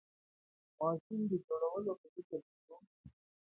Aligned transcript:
ماشین 0.79 1.19
د 1.29 1.31
جوړولو 1.45 1.91
په 1.99 2.07
فکر 2.15 2.39
کې 2.47 2.57
شو. 2.65 2.77